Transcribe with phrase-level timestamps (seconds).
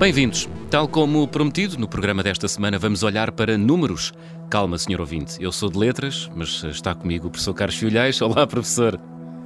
[0.00, 0.48] Bem-vindos.
[0.70, 4.14] Tal como prometido, no programa desta semana vamos olhar para números.
[4.48, 8.18] Calma, senhor ouvinte, eu sou de letras, mas está comigo o professor Carlos Filhais.
[8.22, 8.98] Olá, professor.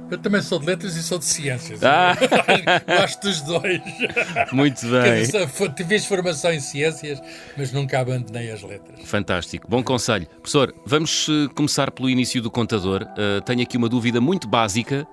[0.09, 1.83] Eu também sou de letras e sou de ciências.
[1.83, 2.15] Ah.
[2.87, 3.81] Gosto dos dois.
[4.53, 5.25] Muito bem.
[5.75, 7.21] Tive formação em ciências,
[7.57, 9.01] mas nunca abandonei as letras.
[9.03, 9.67] Fantástico.
[9.69, 10.25] Bom conselho.
[10.25, 13.03] Professor, vamos eh, começar pelo início do contador.
[13.03, 15.05] Uh, tenho aqui uma dúvida muito básica.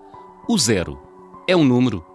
[0.48, 1.02] O zero
[1.48, 2.06] é um número?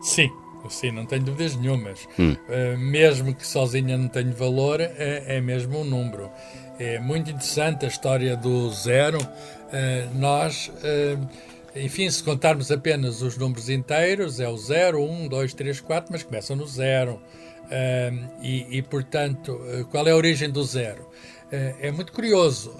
[0.00, 0.41] Sim.
[0.70, 2.08] Sim, não tenho dúvidas nenhumas.
[2.18, 2.36] Hum.
[2.48, 6.30] Uh, mesmo que sozinha não tenha valor, é, é, mesmo um número.
[6.78, 9.18] É muito interessante a história do zero.
[9.18, 11.28] Uh, nós, uh,
[11.74, 16.22] enfim, se contarmos apenas os números inteiros, é o 0, 1, 2, 3, 4, mas
[16.22, 17.20] começam no zero.
[18.42, 19.58] E, e, portanto,
[19.90, 21.08] qual é a origem do zero?
[21.80, 22.74] É muito curioso.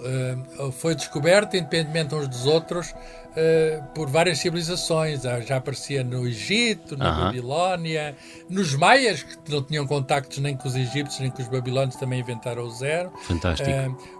[0.73, 5.21] foi descoberto, independentemente uns dos outros, uh, por várias civilizações.
[5.45, 7.25] Já aparecia no Egito, na uh -huh.
[7.25, 8.15] Babilónia,
[8.49, 12.19] nos maias, que não tinham contactos nem com os egípcios nem com os babilónios, também
[12.19, 13.11] inventaram o zero.
[13.23, 13.69] Fantástico.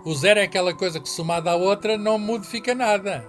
[0.05, 3.25] O zero é aquela coisa que, somada à outra, não modifica nada.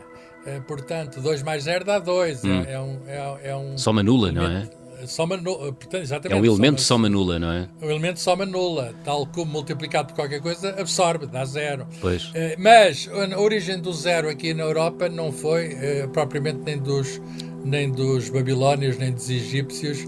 [0.66, 2.44] Portanto, 2 mais 0 dá 2.
[2.44, 2.64] Hum.
[2.66, 3.78] É, é, um, é, é um.
[3.78, 4.68] Soma nula, não é?
[5.06, 5.72] Soma nula.
[5.72, 7.68] Portanto, exatamente, é um elemento soma, soma nula, não é?
[7.82, 11.86] Um elemento soma nula, tal como multiplicado por qualquer coisa, absorve, dá zero.
[12.00, 12.30] Pois.
[12.34, 15.76] Eh, mas a origem do zero aqui na Europa não foi
[16.12, 17.20] propriamente nem dos,
[17.64, 20.06] nem dos babilónios, nem dos egípcios,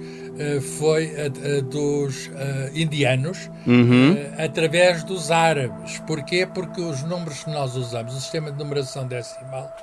[0.78, 2.30] foi a, a dos
[2.74, 4.16] indianos, uhum.
[4.36, 5.98] através dos árabes.
[6.06, 6.46] Porquê?
[6.46, 9.74] Porque os números que nós usamos, o sistema de numeração decimal,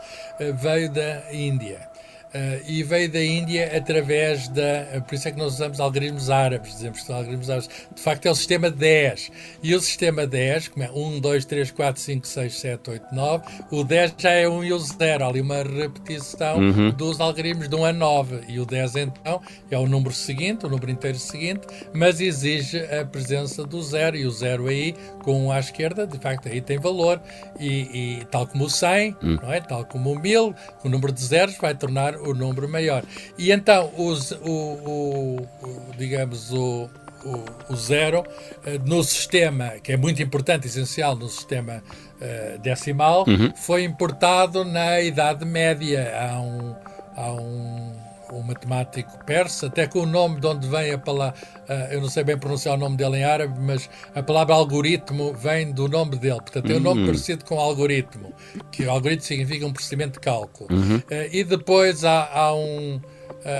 [0.62, 1.92] veio da Índia.
[2.34, 5.02] Uh, e veio da Índia através da.
[5.08, 7.70] Por isso é que nós usamos algoritmos árabes, dizemos que são algoritmos árabes.
[7.94, 9.32] De facto, é o sistema 10.
[9.62, 13.46] E o sistema 10, como é 1, 2, 3, 4, 5, 6, 7, 8, 9,
[13.70, 15.24] o 10 já é 1 e o 0.
[15.24, 16.90] Há ali uma repetição uhum.
[16.92, 18.42] dos algoritmos de 1 a 9.
[18.48, 23.06] E o 10, então, é o número seguinte, o número inteiro seguinte, mas exige a
[23.06, 24.18] presença do 0.
[24.18, 27.22] E o 0 aí, com 1 à esquerda, de facto, aí tem valor.
[27.60, 29.38] E, e tal como o 100, uhum.
[29.42, 29.62] não é?
[29.62, 33.04] tal como o 1000, o número de zeros vai tornar o número maior.
[33.38, 36.90] E então, os, o, o, o digamos, o,
[37.26, 38.24] o, o, zero
[38.66, 41.82] eh, no sistema, que é muito importante, essencial no sistema
[42.22, 43.54] uh, decimal, uhum.
[43.56, 46.14] foi importado na Idade Média.
[46.20, 46.76] Há um,
[47.16, 48.03] há um
[48.34, 51.40] um matemático persa, até com o nome de onde vem a palavra,
[51.70, 55.34] uh, eu não sei bem pronunciar o nome dele em árabe, mas a palavra algoritmo
[55.34, 57.08] vem do nome dele, portanto é um nome uhum.
[57.08, 58.34] parecido com algoritmo,
[58.72, 60.70] que algoritmo significa um procedimento de cálculo.
[60.72, 60.98] Uhum.
[60.98, 63.02] Uh, e depois há, há um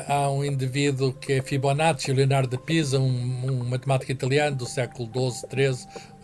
[0.08, 5.10] há um indivíduo que é Fibonacci, Leonardo de Pisa, um, um matemático italiano do século
[5.14, 5.50] XII,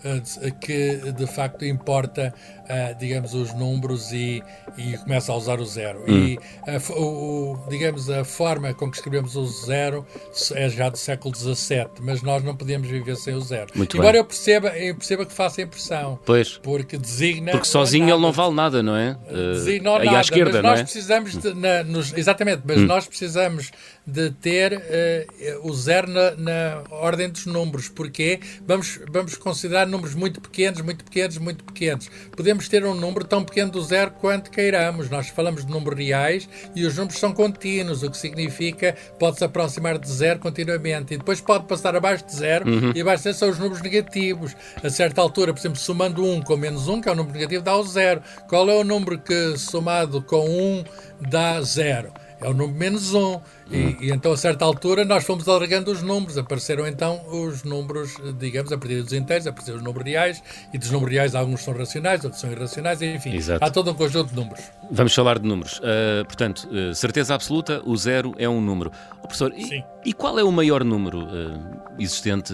[0.02, 2.34] XIII, que de facto importa,
[2.70, 4.44] uh, digamos, os números e,
[4.78, 6.04] e começa a usar o zero.
[6.08, 6.18] Hum.
[6.18, 10.06] E, a, o, digamos, a forma com que escrevemos o zero
[10.54, 13.72] é já do século XVII, mas nós não podemos viver sem o zero.
[13.76, 14.22] Muito Embora bem.
[14.22, 16.20] eu perceba, eu perceba que faça impressão.
[16.26, 16.58] Pois.
[16.58, 17.52] Porque designa.
[17.52, 18.16] Porque sozinho nada.
[18.16, 19.18] ele não vale nada, não é?
[19.54, 20.84] Designa uh, nada, à esquerda, mas nós é?
[20.84, 22.86] precisamos de, na, nos, exatamente, mas hum.
[22.86, 23.72] nós precisamos
[24.06, 27.90] de ter uh, o zero na, na, ordem dos números.
[27.90, 32.10] Porque vamos, vamos considerar números muito pequenos, muito pequenos, muito pequenos.
[32.36, 35.10] Podemos ter um número tão pequeno do zero quanto queiramos.
[35.10, 39.98] Nós falamos de números reais e os números são contínuos, o que significa pode-se aproximar
[39.98, 41.14] de zero continuamente.
[41.14, 42.92] E depois pode passar abaixo de zero uhum.
[42.96, 44.56] e abaixo de zero são os números negativos.
[44.84, 47.64] A certa altura, por exemplo, somando 1 com menos 1, que é o número negativo,
[47.64, 48.22] dá o zero.
[48.48, 50.84] Qual é o número que somado com 1
[51.30, 52.12] dá zero?
[52.42, 53.42] É o número menos 1.
[53.72, 56.38] E, e, então, a certa altura, nós fomos alargando os números.
[56.38, 60.90] Apareceram então os números, digamos, a partir dos inteiros, apareceram os números reais, e dos
[60.92, 63.64] números reais alguns são racionais, outros são irracionais, enfim, Exato.
[63.64, 64.64] há todo um conjunto de números.
[64.92, 65.80] Vamos falar de números.
[65.80, 68.92] Uh, portanto, uh, certeza absoluta, o zero é um número.
[69.18, 72.54] Oh, professor, e, e, qual é o maior número uh, existente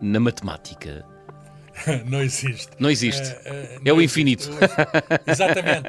[0.00, 1.04] na matemática?
[2.06, 2.68] não existe.
[2.78, 3.28] Não existe.
[3.28, 4.50] Uh, uh, é o infinito.
[5.26, 5.86] exatamente.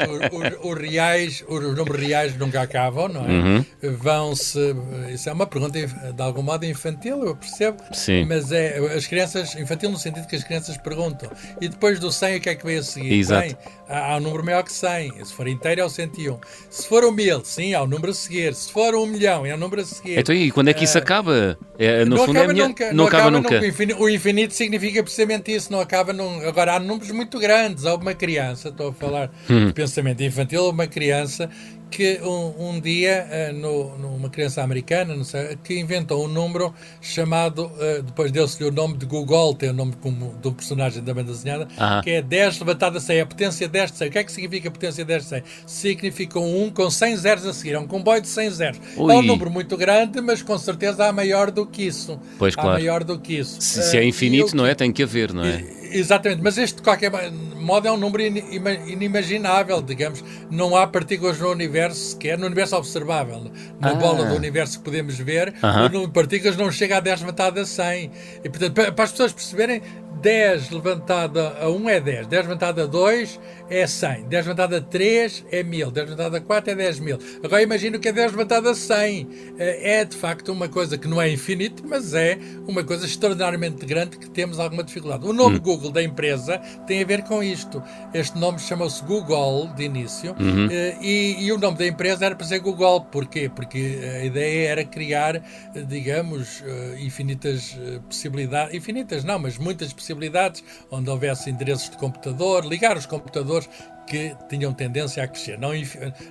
[0.64, 3.30] Os reais, os números reais nunca acabam, não é?
[3.30, 3.66] Uhum.
[3.98, 4.76] Vão-se.
[5.14, 7.78] Isso é uma pergunta de algum modo infantil, eu percebo.
[7.94, 8.26] Sim.
[8.26, 11.30] Mas é as crianças, infantil no sentido que as crianças perguntam.
[11.60, 13.14] E depois do 100, o que é que veio a seguir?
[13.14, 13.48] Exato.
[13.48, 15.26] Bem, há, há um número maior que 100.
[15.26, 16.40] Se for inteiro, é o 101.
[16.70, 18.54] Se for um mil, sim, há o um número a seguir.
[18.56, 20.20] Se for um milhão, é o um número a seguir.
[20.20, 21.58] Então, e quando é que isso uh, acaba?
[21.78, 22.68] É, no não fundo, acaba é minha...
[22.68, 22.88] nunca.
[22.88, 23.62] Não, não acaba, acaba nunca.
[23.62, 24.02] nunca.
[24.02, 25.72] O infinito significa precisamente isso.
[25.72, 26.48] Não acaba num...
[26.48, 27.86] Agora, há números muito grandes.
[27.86, 29.68] Há uma criança, estou a falar hum.
[29.68, 31.50] de pensamento infantil, uma criança
[31.92, 36.74] que um, um dia, uh, no, numa criança americana, não sei, que inventou um número
[37.02, 41.14] chamado, uh, depois deu-se-lhe o nome de Google, tem o nome como do personagem da
[41.14, 41.68] banda desenhada,
[42.02, 44.08] que é 10 levantado a 100, a potência 10 de 100.
[44.08, 45.44] O que é que significa a potência 10 de 100?
[45.68, 48.82] Significa um 1 com 100 zeros a seguir, é um comboio de 100 zeros.
[48.96, 49.14] Ui.
[49.14, 52.20] É um número muito grande, mas com certeza há maior do que isso.
[52.40, 52.80] Pois, há claro.
[52.80, 53.62] maior do que isso.
[53.62, 54.74] Se, se é infinito, não é?
[54.74, 55.81] Tem que haver, não é?
[55.92, 57.12] Exatamente, mas este de qualquer
[57.56, 60.24] modo é um número inimaginável, digamos.
[60.50, 63.52] Não há partículas no universo sequer, no universo observável.
[63.80, 63.96] Na ah.
[63.96, 65.86] bola do universo que podemos ver, uh -huh.
[65.86, 68.12] o número de partículas não chega a 10 levantado a 100.
[68.44, 69.82] E, portanto, para, para as pessoas perceberem,
[70.22, 73.40] 10 levantada a 1 é 10, 10 levantada a 2
[73.70, 77.18] é 100, 10 levantada a 3 é 1000, 10 levantada a 4 é 10 mil.
[77.44, 79.28] Agora imagino que é 10 levantada a 100.
[79.58, 82.38] É, é de facto uma coisa que não é infinito, mas é
[82.68, 85.26] uma coisa extraordinariamente grande que temos alguma dificuldade.
[85.26, 85.62] O nome hum.
[85.62, 87.82] Google da empresa tem a ver com isto.
[88.14, 90.68] Este nome chamou-se Google de início uhum.
[90.72, 93.02] Eh, e, e, o nome da empresa era para ser Google.
[93.02, 93.50] Porquê?
[93.50, 95.42] Porque a ideia era criar,
[95.88, 101.98] digamos, eh, infinitas eh, possibilidades, infinitas não, mas muitas possibilidades possibilidades, onde houvesse endereços de
[101.98, 103.70] computador, ligar os computadores
[104.12, 105.58] que tinham tendência a crescer.
[105.58, 105.70] Não,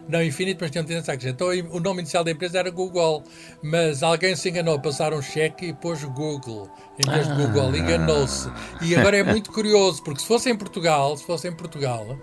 [0.07, 1.33] não infinito, mas tinham tendência a crescer.
[1.33, 3.25] Então o nome inicial da empresa era Google,
[3.63, 6.71] mas alguém se enganou a passar um cheque e pôs Google
[7.07, 8.51] em vez de Google, enganou-se.
[8.83, 12.19] E agora é muito curioso, porque se fosse em Portugal, se fosse em Portugal,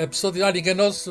[0.00, 1.10] a pessoa diz, olha, enganou-se,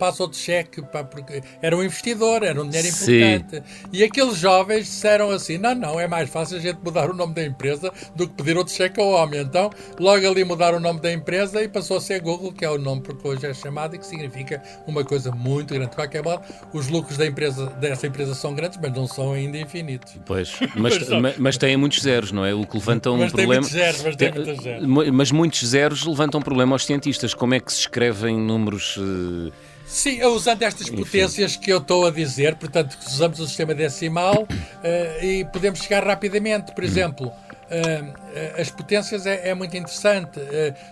[0.00, 3.56] passa outro cheque, pá, porque era um investidor, era um dinheiro importante.
[3.56, 3.88] Sim.
[3.92, 7.34] E aqueles jovens disseram assim, não, não, é mais fácil a gente mudar o nome
[7.34, 9.40] da empresa do que pedir outro cheque ao homem.
[9.40, 9.70] Então,
[10.00, 12.78] logo ali mudaram o nome da empresa e passou a ser Google, que é o
[12.78, 15.90] nome porque hoje é chamado e que significa uma coisa muito grande.
[15.90, 16.42] De qualquer modo,
[16.72, 20.16] os lucros da empresa, dessa empresa são grandes, mas não são ainda infinitos.
[20.26, 22.54] Pois, mas, mas, mas têm muitos zeros, não é?
[22.54, 23.52] O que levanta um mas problema...
[23.52, 24.86] Tem muitos zeros, mas tem muitos zeros.
[25.12, 27.34] Mas muitos zeros levantam um problema aos cientistas.
[27.34, 28.96] Como é que se escrevem números.
[28.96, 29.52] Uh...
[29.86, 31.02] Sim, usando estas Enfim.
[31.02, 36.04] potências que eu estou a dizer, portanto, usamos o sistema decimal uh, e podemos chegar
[36.04, 36.72] rapidamente.
[36.72, 38.23] Por exemplo, uh,
[38.58, 40.40] as potências é, é muito interessante.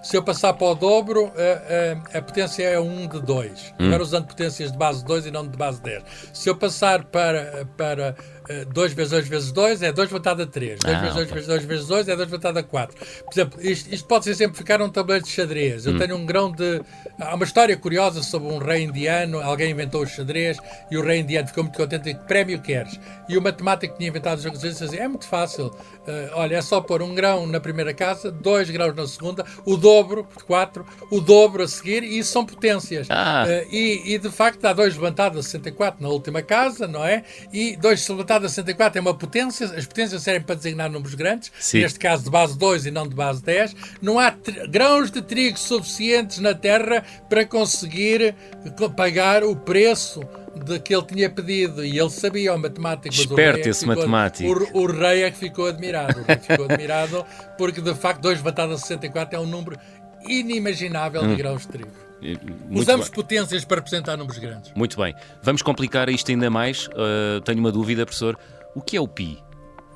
[0.03, 1.33] se eu passar para o dobro,
[2.15, 3.75] a potência é 1 de 2.
[3.79, 3.87] Hum.
[3.87, 6.03] Agora usando potências de base 2 e não de base 10.
[6.33, 8.17] Se eu passar para, para
[8.69, 10.81] 2 vezes 2 vezes 2 é 2 voltado a 3.
[10.81, 11.35] 2 ah, vezes 2 okay.
[11.35, 12.97] vezes 2 vezes 2 é 2 voltado a 4.
[12.97, 15.87] Por exemplo, isto, isto pode exemplificar um tabuleiro de xadrez.
[15.87, 15.99] Eu hum.
[15.99, 16.81] tenho um grão de.
[17.21, 19.41] Há uma história curiosa sobre um rei indiano.
[19.41, 20.59] Alguém inventou o xadrez
[20.91, 22.99] e o rei indiano ficou muito contente e que prémio queres?
[23.29, 25.67] E o matemático que tinha inventado os jogos disse assim: é muito fácil.
[25.67, 29.77] Uh, olha, é só pôr um grão na primeira casa, dois grãos na segunda, o
[29.77, 33.07] dobro, 4, o dobro a seguir, e isso são potências.
[33.11, 33.45] Ah.
[33.47, 37.25] Uh, e, e, de facto dá 2 levantado a 64 na última casa, não é?
[37.53, 41.51] E 2 levantado a 64 é uma potência, as potências servem para designar números grandes,
[41.59, 41.81] Sim.
[41.81, 43.75] neste caso de base 2 e não de base 10.
[44.01, 44.35] Não há
[44.69, 48.35] grãos de trigo suficientes na Terra para conseguir
[48.97, 50.21] pagar o preço
[50.55, 53.15] de que ele tinha pedido e ele sabia o matemático.
[53.15, 54.49] Esperto esse ficou, matemático.
[54.75, 56.21] O, o, rei é que ficou admirado.
[56.21, 57.25] O ficou admirado
[57.57, 59.79] porque de facto 2 levantado a 64 é um número
[60.27, 61.29] inimaginável hum.
[61.29, 61.91] de grãos de trigo.
[62.23, 63.15] Muito Usamos bem.
[63.17, 64.73] potências para representar números grandes.
[64.75, 65.15] Muito bem.
[65.43, 66.87] Vamos complicar isto ainda mais.
[66.87, 68.39] Uh, tenho uma dúvida, professor.
[68.75, 69.43] O que é o pi?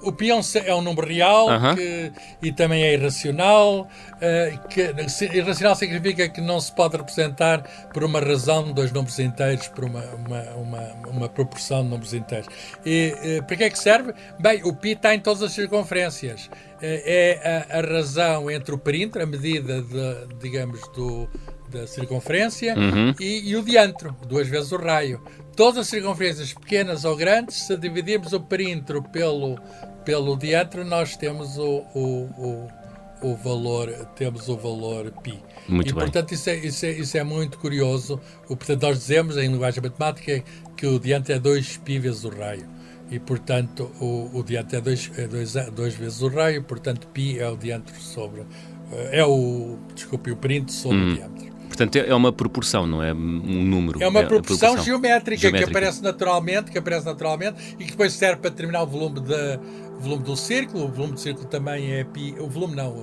[0.03, 1.75] O pi é um número real uh -huh.
[1.75, 2.13] que,
[2.43, 3.89] e também é irracional.
[4.17, 4.95] Uh, que,
[5.35, 7.63] irracional significa que não se pode representar
[7.93, 12.49] por uma razão dois números inteiros, por uma, uma, uma, uma proporção de números inteiros.
[12.85, 14.13] E uh, para que é que serve?
[14.39, 16.47] Bem, o pi está em todas as circunferências.
[16.47, 21.29] Uh, é a, a, razão entre o perímetro, a medida, de, digamos, do,
[21.71, 23.15] da circunferência uhum.
[23.21, 25.21] e, e, o diâmetro, duas vezes o raio
[25.56, 29.60] Todas as circunferências, pequenas ou grandes, se dividirmos o perímetro pelo,
[30.06, 32.68] pelo diâmetro, nós temos o, o, o,
[33.22, 35.39] o valor, temos o valor π.
[35.68, 36.03] Muito e, bem.
[36.03, 38.20] portanto, isso é, isso, é, isso é muito curioso.
[38.50, 40.44] O, portanto, nós dizemos, em linguagem matemática,
[40.75, 42.68] que o diâmetro é 2 π vezes o raio.
[43.12, 47.38] E, portanto, o, o diâmetro é 2 é dois, dois vezes o raio, portanto, π
[47.39, 48.46] é o diâmetro sobre...
[49.12, 51.12] É o, desculpe, o perímetro sobre hum.
[51.12, 51.51] o diâmetro.
[51.66, 54.02] Portanto, é uma proporção, não é um número.
[54.02, 57.90] É uma é proporção, proporção geométrica, geométrica, que aparece naturalmente, que aparece naturalmente e que
[57.90, 59.58] depois serve para determinar o volume de,
[59.99, 62.94] volume do círculo, o volume do círculo também é pi, o volume não,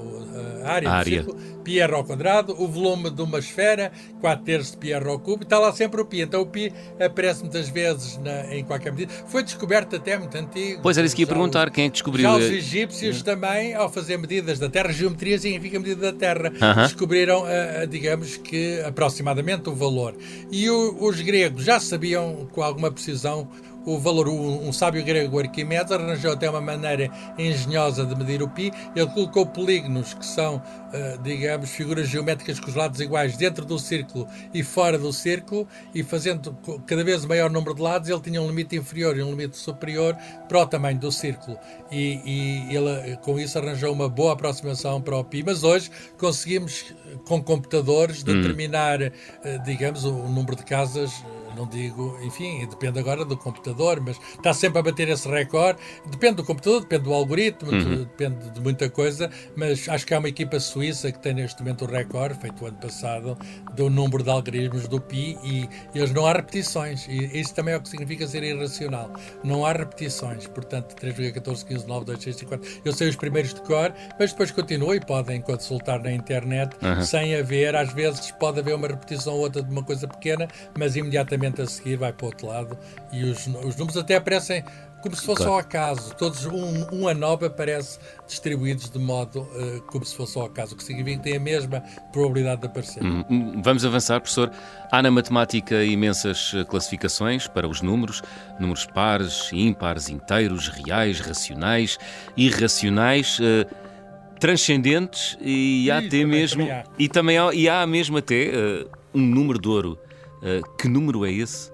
[0.66, 1.24] área, área.
[1.24, 5.20] do círculo, ao quadrado, o volume de uma esfera, 4 terços de pi r ao
[5.20, 6.22] cubo, está lá sempre o pi.
[6.22, 9.12] Então o pi aparece muitas vezes na, em qualquer medida.
[9.28, 10.82] Foi descoberto até muito antigo.
[10.82, 12.24] Pois era isso que ia perguntar, quem é descobriu?
[12.24, 16.50] Já os egípcios uh, também, ao fazer medidas da Terra, geometria significa medida da Terra,
[16.50, 16.84] uh -huh.
[16.84, 20.16] descobriram, uh, digamos que, aproximadamente o valor.
[20.52, 23.48] E o, os gregos já sabiam com alguma precisão
[23.86, 24.28] o valor.
[24.28, 28.72] Um, um sábio grego, Arquimedes, arranjou até uma maneira engenhosa de medir o pi.
[28.96, 30.62] Ele colocou polígonos que são
[30.94, 35.68] uh, digamos, figuras geométricas com os lados iguais dentro do círculo e fora do círculo,
[35.94, 39.32] e fazendo cada vez maior número de lados, ele tinha um limite inferior e um
[39.32, 40.16] limite superior
[40.48, 41.58] para o tamanho do círculo.
[41.92, 42.22] E,
[42.72, 45.44] e ele, com isso, arranjou uma boa aproximação para o pi.
[45.44, 46.94] Mas hoje conseguimos,
[47.26, 48.26] com computadores, hum.
[48.26, 49.08] determinar, hum.
[49.08, 51.12] uh, digamos, o, o número de casas
[51.56, 55.80] não digo, enfim, depende agora do computador, mas está sempre a bater esse recorde.
[56.06, 57.98] Depende do computador, depende do algoritmo, uhum.
[58.04, 61.86] depende de muita coisa, mas acho que há uma equipa suíça que tem neste momento
[61.86, 63.38] o recorde, feito o ano passado,
[63.74, 67.08] do número de algoritmos do Pi e, eles não há repetições.
[67.08, 69.12] E isso também é o que significa ser irracional.
[69.44, 72.82] Não há repetições, portanto, 3,14, 15, 9, 2, 6, 5, 4.
[72.86, 77.04] Eu sei os primeiros de cor, mas depois continua e podem consultar na internet uhum.
[77.04, 80.96] sem haver, às vezes pode haver uma repetição ou outra de uma coisa pequena, mas
[80.96, 82.78] imediatamente a seguir vai para o outro lado
[83.12, 84.64] e os, os números até aparecem
[85.04, 85.52] como se fosse claro.
[85.52, 86.16] ao acaso.
[86.16, 90.76] Todos, um, um a nove aparece distribuídos de modo uh, como se fosse ao acaso,
[90.76, 91.84] o que significa que tem a mesma
[92.14, 93.04] probabilidade de aparecer.
[93.04, 94.50] Hum, hum, vamos avançar, professor.
[94.90, 98.22] Há na matemática imensas eh, classificações para os números:
[98.58, 101.98] números pares, ímpares, inteiros, reais, racionais,
[102.38, 103.40] irracionais.
[103.40, 103.84] Uh,
[104.40, 106.84] transcendentes e há até mesmo também há.
[107.00, 109.98] e também há, e há mesmo até uh, um número de ouro
[110.44, 111.72] Uh, que número é esse?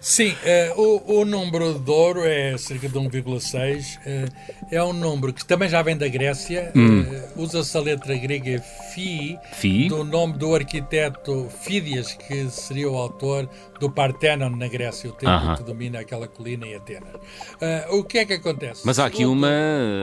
[0.00, 3.98] Sim, uh, o, o, número de ouro é cerca de 1,6.
[3.98, 6.72] Uh, é um número que também já vem da Grécia.
[6.74, 7.02] Hum.
[7.02, 8.62] Uh, Usa-se a letra grega
[8.94, 9.38] Phi,
[9.88, 13.48] do nome do arquiteto Fídias, que seria o autor
[13.80, 15.56] do Partenon na Grécia, o templo -huh.
[15.56, 17.14] que domina aquela colina em Atenas.
[17.90, 18.82] o que é que acontece?
[18.84, 19.48] Mas há aqui, uma,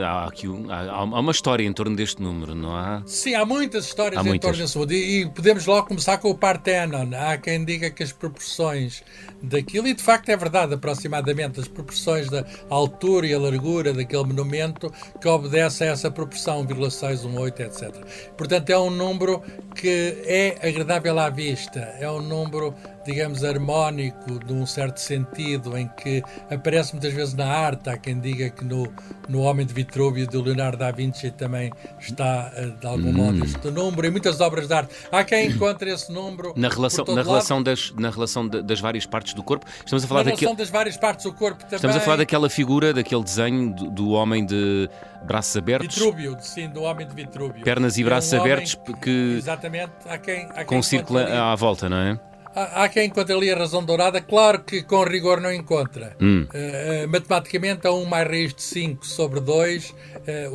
[0.04, 3.02] há, aqui um, há, há, uma história em torno deste número, não há?
[3.06, 4.50] Sim, há muitas histórias há em muitas.
[4.50, 4.94] torno desse número.
[4.94, 7.10] E, e podemos logo começar com o Partenon.
[7.14, 9.02] Há quem diga que as proporções
[9.42, 14.24] daquilo, e de facto é verdade, aproximadamente as proporções da altura e a largura daquele
[14.24, 17.94] monumento que obedece a essa proporção, 1,618, etc.
[18.36, 19.42] Portanto, é um número
[19.74, 22.74] que é agradável à vista, é um número
[23.06, 27.88] digamos, harmónico, de um certo sentido, em que aparece muitas vezes na arte.
[27.88, 28.92] Há quem diga que no,
[29.28, 33.12] no Homem de Vitruvio, do Leonardo da Vinci, também está, eh, de algum hum.
[33.12, 34.94] modo, este número, em muitas obras de arte.
[35.10, 36.52] Há quem encontre esse número.
[36.56, 40.24] Na relação, na relação, das, na relação das várias partes do corpo, estamos a falar
[40.24, 41.76] na relação das várias partes do corpo também.
[41.76, 44.90] Estamos a falar daquela figura, daquele desenho do, do homem de
[45.24, 45.96] braços abertos.
[45.96, 47.62] Vitrúvio, sim, do homem de Vitrúvio.
[47.62, 49.34] Pernas e braços é um abertos que, que.
[49.38, 50.46] Exatamente, há quem.
[50.46, 52.18] Há quem com um círculo à volta, não é?
[52.56, 56.16] Há, quem encontre ali a razão dourada, claro que com rigor não encontra.
[56.20, 56.46] Hum.
[56.46, 59.94] Uh, matematicamente, a 1 mais raiz de 5 sobre 2, uh,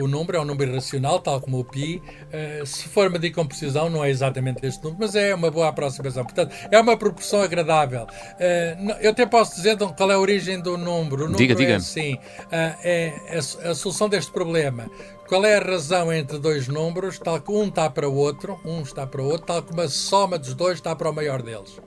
[0.03, 2.01] o número é um número irracional, tal como o pi.
[2.34, 5.70] Uh, se for medir com precisão, não é exatamente este número, mas é uma boa
[5.70, 6.24] aproximação.
[6.24, 8.08] Portanto, é uma proporção agradável.
[9.00, 11.25] eu até posso dizer então, qual é a origem do número.
[11.25, 11.75] O número diga, é diga.
[11.75, 12.17] assim:
[12.51, 14.89] é a, a solução deste problema.
[15.32, 18.82] Qual é a razão entre dois números, tal que um está para o outro, um
[18.82, 21.80] está para o outro, tal como a soma dos dois está para o maior deles?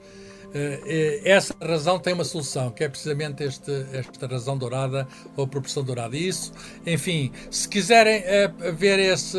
[0.54, 5.06] Eh, eh, essa razão tem uma solução, que é precisamente este, esta razão dourada
[5.36, 6.16] ou proporção dourada.
[6.16, 6.52] E isso,
[6.86, 9.36] enfim, se quiserem uh, ver esse,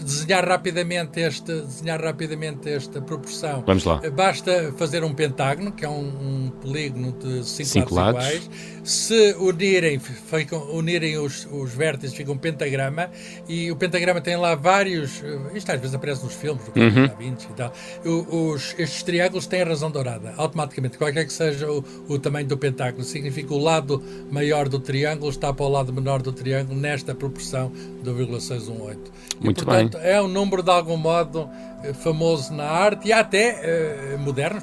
[0.00, 4.00] desenhar rapidamente este, desenhar rapidamente esta proporção, Vamos lá.
[4.10, 8.50] basta fazer um pentágono, que é um, um polígono de cinco, cinco lados, lados, iguais.
[8.84, 13.10] Se unirem, ficam, unirem os, os vértices, fica um pentagrama,
[13.48, 15.22] e o pentagrama tem lá vários.
[15.54, 17.06] Isto às vezes aparece nos filmes, do uhum.
[17.08, 17.72] Da Vinci e tal.
[18.04, 22.56] Os, estes triângulos têm a razão dourada automaticamente, qualquer que seja o, o, tamanho do
[22.56, 27.14] pentáculo, significa o lado maior do triângulo está para o lado menor do triângulo nesta
[27.14, 27.72] proporção
[28.02, 29.12] do 0,618.
[29.40, 30.10] Muito e, portanto, bem.
[30.10, 31.48] é um número de algum modo
[31.84, 34.62] eh, famoso na arte e até uh, moderno.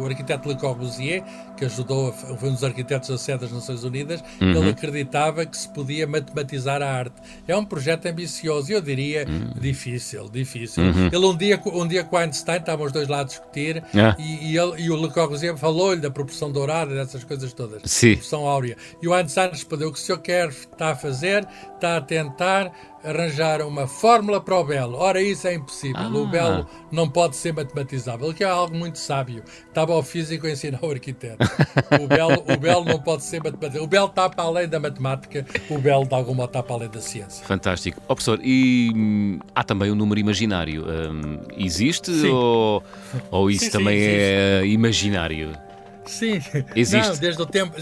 [0.00, 1.22] O arquiteto Le Corbusier,
[1.56, 4.50] que ajudou, foi um dos arquitetos da sede das Nações Unidas, uhum.
[4.50, 7.14] ele acreditava que se podia matematizar a arte.
[7.46, 9.52] É um projeto ambicioso, eu diria uhum.
[9.60, 10.82] difícil, difícil.
[10.82, 11.06] Uhum.
[11.06, 14.16] Ele um dia, um dia com Einstein, estavam os dois lá a discutir ah.
[14.18, 18.12] e, e, ele, e o Le Corbusier falou-lhe da proporção dourada, dessas coisas todas, Sim.
[18.12, 18.76] proporção áurea.
[19.00, 23.62] E o Einstein respondeu que o senhor quer, está a fazer, está a tentar arranjar
[23.62, 24.96] uma fórmula para o belo.
[24.96, 26.00] Ora, isso é impossível.
[26.00, 26.08] Ah.
[26.08, 29.44] O belo não pode ser matematizável, que é algo muito sábio.
[29.68, 31.44] Estava ao físico a ensinar o arquiteto.
[32.02, 33.84] o, belo, o belo não pode ser matematizável.
[33.84, 36.88] O belo está para além da matemática, o belo de algum modo está para além
[36.88, 37.46] da ciência.
[37.46, 38.00] Fantástico.
[38.08, 40.84] Oh, professor, e hum, há também o um número imaginário.
[40.84, 42.82] Hum, existe ou,
[43.30, 45.65] ou isso sim, também sim, é imaginário?
[46.06, 46.40] Sim,
[46.74, 47.08] Existe.
[47.08, 47.74] Não, desde o tempo.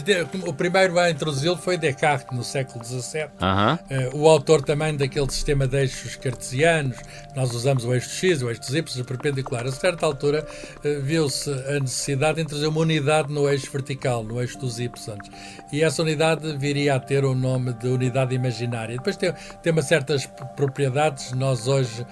[0.46, 3.24] o primeiro a introduzi-lo foi Descartes, no século XVII.
[3.24, 4.14] Uh -huh.
[4.14, 6.96] o autor também daquele sistema de eixos cartesianos.
[7.36, 9.66] Nós usamos o eixo X, o eixo Y, o perpendicular.
[9.66, 14.40] A certa altura uh, viu-se a necessidade de introduzir uma unidade no eixo vertical, no
[14.40, 15.18] eixo dos Y.
[15.72, 18.96] E essa unidade viria a ter o nome de unidade imaginária.
[18.96, 20.26] Depois tem, tem uma certas
[20.56, 21.32] propriedades.
[21.32, 22.06] Nós hoje uh,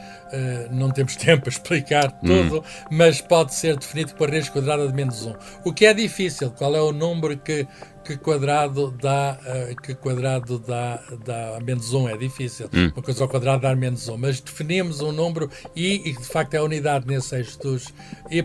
[0.72, 2.26] não temos tempo a explicar hum.
[2.26, 2.62] tudo, hum.
[2.90, 5.34] mas pode ser definido por raiz quadrada de menos 1.
[5.64, 7.66] O que é difícil, qual é o número que,
[8.04, 12.08] que quadrado dá, uh, que quadrado dá, dá menos 1?
[12.08, 12.68] É difícil.
[12.72, 12.90] Hum.
[12.94, 14.16] Uma coisa ao quadrado dá menos 1.
[14.16, 17.92] Mas definimos um número e, e de facto é a unidade nesse eixo dos
[18.30, 18.42] y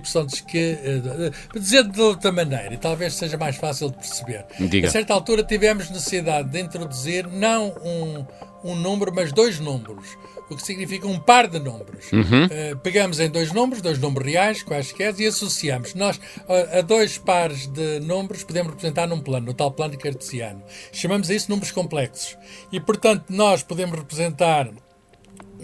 [0.47, 0.77] que,
[1.53, 4.45] uh, dizer de outra maneira, e talvez seja mais fácil de perceber.
[4.59, 4.87] Diga.
[4.87, 10.17] A certa altura tivemos necessidade de introduzir não um, um número, mas dois números
[10.49, 12.11] o que significa um par de números.
[12.11, 12.45] Uhum.
[12.45, 15.93] Uh, pegamos em dois números, dois números reais, quaisquer, e associamos.
[15.93, 20.63] Nós, a, a dois pares de números, podemos representar num plano, no tal plano cartesiano.
[20.91, 22.37] Chamamos isso números complexos.
[22.71, 24.69] E, portanto, nós podemos representar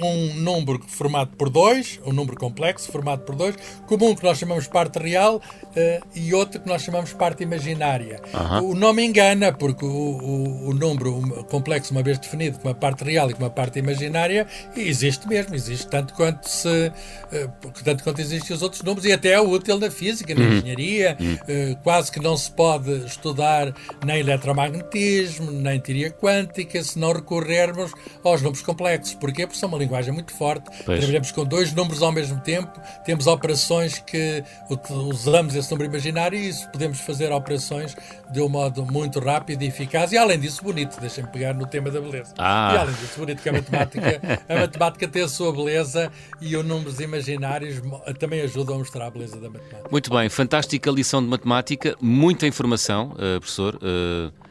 [0.02, 4.38] um número formado por dois, um número complexo formado por dois, como um que nós
[4.38, 8.22] chamamos parte real uh, e outro que nós chamamos parte imaginária.
[8.34, 8.72] Uhum.
[8.72, 13.04] O nome engana, porque o, o, o, número complexo, uma vez definido como uma parte
[13.04, 18.20] real e como uma parte imaginária, existe mesmo, existe tanto quanto, se, uh, tanto quanto
[18.20, 20.54] existem os outros números e até é útil na física, na uhum.
[20.58, 21.18] engenharia.
[21.22, 23.74] Uh, quase que não se pode estudar
[24.06, 27.92] nem eletromagnetismo, nem teoria quântica, se não recorrermos
[28.24, 29.14] aos números complexos.
[29.14, 29.46] Porquê?
[29.46, 30.70] Porque são uma linguagem muito forte.
[30.86, 31.00] Pois.
[31.00, 34.44] Trabalhamos com dois números ao mesmo tempo, temos operações que
[34.90, 37.96] usamos esse número imaginário e isso podemos fazer operações
[38.32, 40.12] de um modo muito rápido e eficaz.
[40.12, 42.34] E além disso, bonito, deixem-me pegar no tema da beleza.
[42.38, 42.74] Ah.
[42.74, 46.12] E além disso, bonito que a matemática, a matemática tem a sua beleza
[46.42, 47.82] e os números imaginários
[48.20, 49.90] também ajudam a mostrar a beleza da matemática.
[49.92, 53.76] Muito bem, fantástica lição de matemática, muita informação, uh, professor.
[53.76, 54.43] Uh...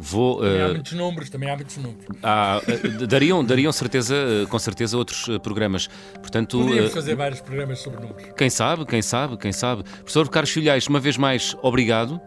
[0.00, 2.06] Vou, também uh, há muitos números, também há muitos números.
[2.22, 5.88] Há, uh, dariam, dariam certeza, uh, com certeza outros programas.
[6.20, 8.32] Portanto, Podíamos fazer vários programas sobre números.
[8.36, 9.82] Quem sabe, quem sabe, quem sabe.
[9.82, 12.20] Professor Carlos Filhais, uma vez mais, obrigado.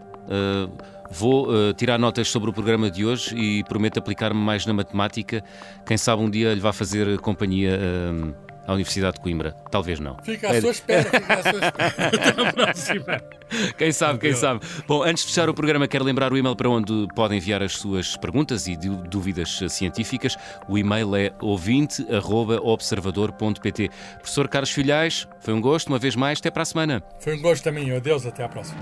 [1.10, 5.42] vou tirar notas sobre o programa de hoje e prometo aplicar-me mais na matemática.
[5.86, 7.80] Quem sabe um dia lhe vai fazer companhia
[8.68, 9.56] à Universidade de Coimbra.
[9.70, 10.18] Talvez não.
[10.24, 10.62] Fica à é.
[10.62, 11.94] sua espera, fica à sua espera.
[12.08, 13.22] Até à próxima.
[13.78, 14.62] Quem sabe, quem sabe.
[14.88, 17.74] Bom, antes de fechar o programa, quero lembrar o e-mail para onde podem enviar as
[17.74, 20.38] suas perguntas e dúvidas científicas.
[20.70, 23.90] O e-mail é ouvinte.observador.pt.
[24.20, 27.04] Professor Carlos Filhais, foi um gosto, uma vez mais, até para a semana.
[27.20, 28.80] Foi um gosto também, adeus, até à próxima.